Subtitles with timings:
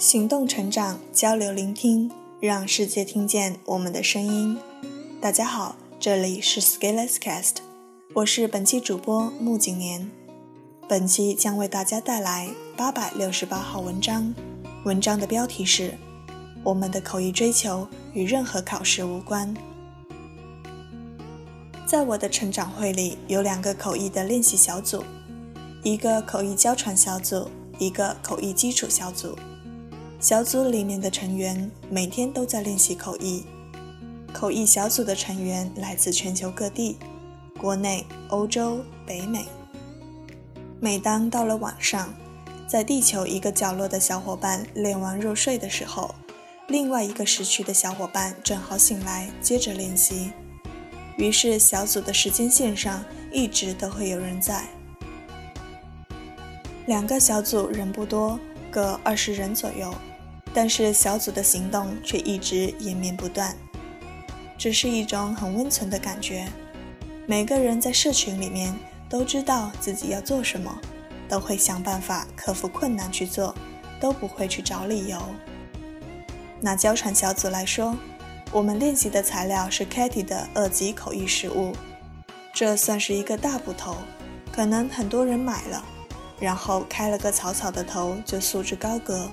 [0.00, 2.10] 行动、成长、交流、聆听，
[2.40, 4.56] 让世界听见我们的声音。
[5.20, 7.56] 大家好，这里是 Scaleless Cast，
[8.14, 10.10] 我是本期主播穆景年。
[10.88, 14.34] 本期将为大家带来八百六十八号文章，
[14.86, 15.92] 文章的标题是：
[16.64, 19.54] 我们的口译追求与任何考试无关。
[21.84, 25.04] 在我的成长会里，有两个口译的练习小组，
[25.82, 29.36] 一个口译交传小组，一个口译基础小组。
[30.20, 33.42] 小组里面的成员每天都在练习口译。
[34.34, 36.98] 口译小组的成员来自全球各地，
[37.58, 39.46] 国内、欧洲、北美。
[40.78, 42.12] 每当到了晚上，
[42.68, 46.14] 在地球一个角落的小伙伴练完入睡的时候，
[46.68, 50.32] 另外一个时区的小伙伴正好醒来，接着练习。
[51.16, 54.66] 于是小组的时间线上一直都会有人在。
[56.84, 58.38] 两个小组人不多，
[58.70, 59.90] 各二十人左右。
[60.52, 63.56] 但是小组的行动却一直延绵不断，
[64.58, 66.48] 只是一种很温存的感觉。
[67.26, 68.74] 每个人在社群里面
[69.08, 70.80] 都知道自己要做什么，
[71.28, 73.54] 都会想办法克服困难去做，
[74.00, 75.18] 都不会去找理由。
[76.60, 77.96] 拿交传小组来说，
[78.50, 81.72] 我们练习的材料是 Katy 的二级口译实物，
[82.52, 83.96] 这算是一个大部头，
[84.52, 85.84] 可能很多人买了，
[86.40, 89.30] 然后开了个草草的头就束之高阁。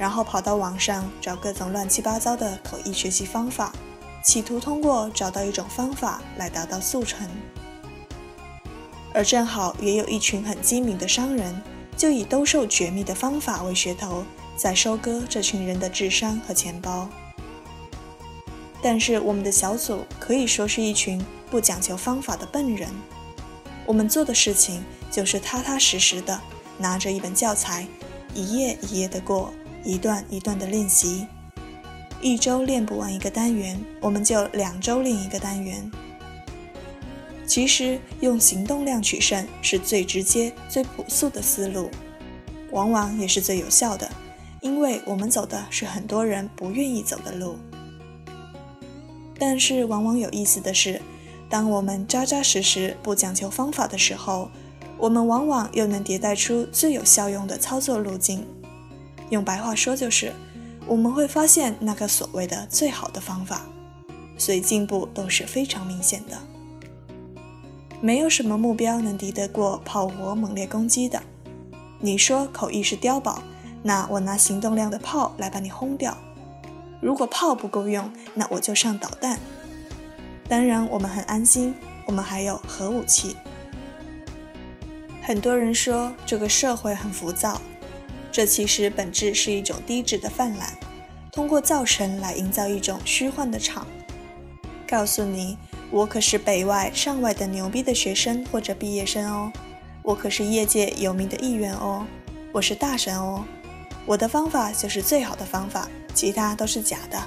[0.00, 3.70] 然后跑到网上找各种乱七八糟的口译学习方法，
[4.24, 7.28] 企图通过找到一种方法来达到速成。
[9.12, 11.60] 而正好也有一群很机敏的商人，
[11.98, 14.24] 就以兜售绝密的方法为噱头，
[14.56, 17.06] 在收割这群人的智商和钱包。
[18.80, 22.88] 但是我们的小组可以说是一群不讲求方法的笨人，
[23.84, 26.40] 我们做的事情就是踏踏实实的
[26.78, 27.86] 拿着一本教材，
[28.32, 29.52] 一页一页的过。
[29.84, 31.26] 一段一段的练习，
[32.20, 35.90] 一周练不完一个单元，我们就两周练一个单元。
[37.46, 41.90] 其实用行动量取胜是最直接、最朴素的思路，
[42.70, 44.08] 往往也是最有效的，
[44.60, 47.56] 因为我们走的是很多人不愿意走的路。
[49.38, 51.00] 但是往往有意思的是，
[51.48, 54.50] 当我们扎扎实实不讲求方法的时候，
[54.98, 58.46] 我们往往又能迭代出最有效用的操作路径。
[59.30, 60.32] 用白话说就是，
[60.86, 63.62] 我们会发现那个所谓的最好的方法，
[64.36, 66.36] 所以进步都是非常明显的。
[68.00, 71.22] 没有什么目标能敌得过炮火猛烈攻击的。
[72.00, 73.42] 你说口译是碉堡，
[73.82, 76.16] 那我拿行动量的炮来把你轰掉。
[77.00, 79.38] 如果炮不够用，那我就上导弹。
[80.48, 81.74] 当然，我们很安心，
[82.06, 83.36] 我们还有核武器。
[85.22, 87.60] 很多人说这个社会很浮躁。
[88.32, 90.68] 这其实本质是一种低质的泛滥，
[91.32, 93.86] 通过造神来营造一种虚幻的场，
[94.86, 95.58] 告诉你
[95.90, 99.52] 我可是北外上外的牛逼的学生或者毕业生哦，
[100.02, 102.06] 我可是业界有名的议员哦，
[102.52, 103.44] 我是大神哦，
[104.06, 107.20] 我的方法就是最好的方法，其他都是假的。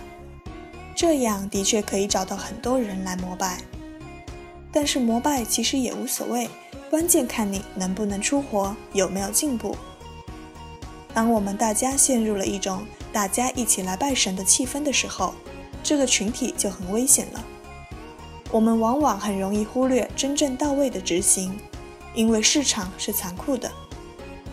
[0.95, 3.57] 这样的确可以找到很多人来膜拜，
[4.71, 6.49] 但是膜拜其实也无所谓，
[6.89, 9.75] 关键看你能不能出活，有没有进步。
[11.13, 15.33] 当我们大家陷入了一种大家一起来拜神的气氛的时候，
[15.83, 17.43] 这个群体就很危险了。
[18.49, 21.59] 我们往往很容易忽略真正到位的执行，
[22.13, 23.71] 因为市场是残酷的。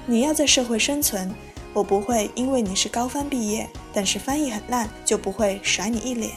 [0.06, 1.34] 你要在社会生存，
[1.72, 6.32] 我不会因为你是高翻毕业，但是翻译很烂，就不会甩你一脸。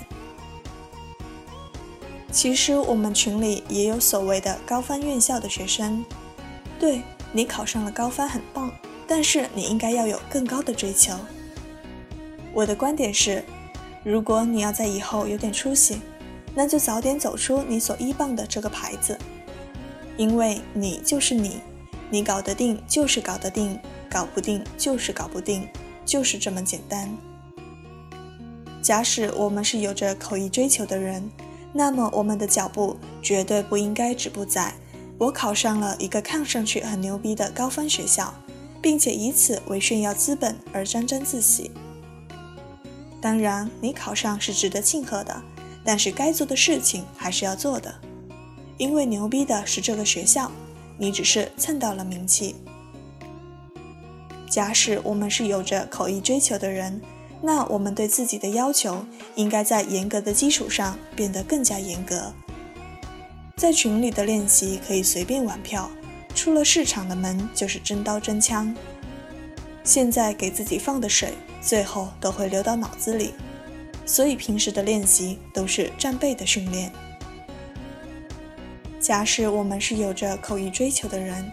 [2.31, 6.03] 其实我们群里也有所谓的高翻院校的学生，
[6.79, 8.71] 对你考上了高翻很棒。
[9.07, 11.13] 但是你应该要有更高的追求。
[12.53, 13.43] 我的观点是，
[14.03, 16.01] 如果你要在以后有点出息，
[16.55, 19.17] 那就早点走出你所依傍的这个牌子，
[20.17, 21.61] 因为你就是你，
[22.09, 23.79] 你搞得定就是搞得定，
[24.09, 25.67] 搞不定就是搞不定，
[26.05, 27.09] 就是这么简单。
[28.83, 31.27] 假使我们是有着口译追求的人，
[31.71, 34.73] 那么我们的脚步绝对不应该止步在
[35.17, 38.31] “我考上了一个看上去很牛逼的高分学校”。
[38.83, 41.71] 并且以此为炫耀资本而沾沾自喜。
[43.21, 45.41] 当然，你考上是值得庆贺的，
[45.85, 47.95] 但是该做的事情还是要做的，
[48.77, 50.51] 因为牛逼的是这个学校，
[50.97, 52.57] 你只是蹭到了名气。
[54.49, 57.01] 假使我们是有着口译追求的人，
[57.41, 62.33] 那我们对自己的要求应该在严格的基础上变得更加严格。
[63.55, 65.89] 在群里的练习可以随便玩票。
[66.35, 68.75] 出了市场的门就是真刀真枪。
[69.83, 73.33] 现在给自己放的水，最后都会流到脑子里。
[74.05, 76.91] 所以平时的练习都是战备的训练。
[78.99, 81.51] 假使我们是有着口译追求的人，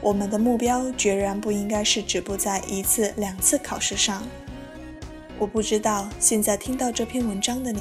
[0.00, 4.22] 我们的目标决然不应该是止步在一次两次考试上。
[5.38, 7.80] 我不知道现在听到这篇文章的你，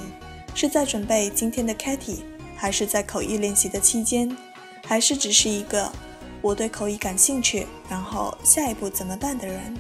[0.56, 2.20] 是在准备今天的 Katy，
[2.56, 4.36] 还是在口译练习的期间，
[4.86, 5.92] 还是只是一个
[6.42, 9.78] 我对口语感兴趣，然后下一步怎么办的人？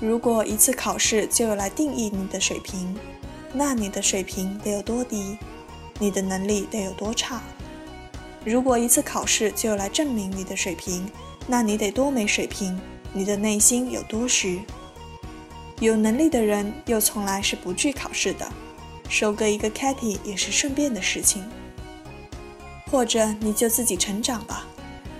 [0.00, 2.96] 如果一次考试就要来定义你的水平，
[3.52, 5.38] 那你的水平得有多低？
[5.98, 7.42] 你的能力得有多差？
[8.44, 11.06] 如果一次考试就要来证明你的水平，
[11.46, 12.80] 那你得多没水平？
[13.12, 14.62] 你的内心有多虚？
[15.80, 18.50] 有能力的人又从来是不惧考试的，
[19.08, 21.44] 收割一个 Katy 也是顺便的事情。
[22.90, 24.66] 或者你就自己成长吧，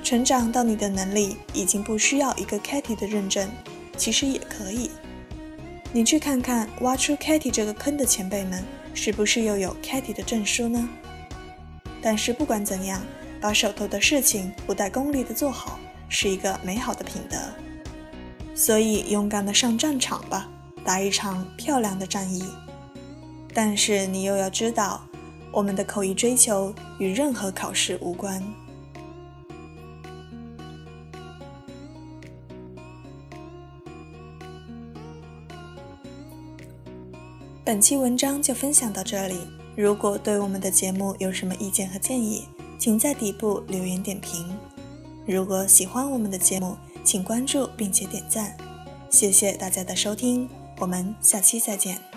[0.03, 3.49] 成长到你的能力已经不需要一个 Katy 的认证，
[3.97, 4.91] 其实也可以。
[5.93, 8.65] 你去看看挖出 Katy 这个坑的前辈们，
[8.95, 10.89] 是不是又有 Katy 的证书呢？
[12.03, 13.01] 但是不管怎样，
[13.41, 15.79] 把手头的事情不带功利的做好，
[16.09, 17.37] 是一个美好的品德。
[18.55, 20.49] 所以勇敢的上战场吧，
[20.85, 22.43] 打一场漂亮的战役。
[23.55, 25.01] 但是你又要知道，
[25.53, 28.43] 我们的口译追求与任何考试无关。
[37.73, 39.39] 本期文章就分享到这里。
[39.75, 42.47] 如果对我们的节目有什么意见和建议，
[42.79, 44.47] 请在底部留言点评。
[45.25, 48.55] 如果喜欢我们的节目，请关注并且点赞。
[49.09, 50.47] 谢谢大家的收听，
[50.81, 52.12] 我们下期再见。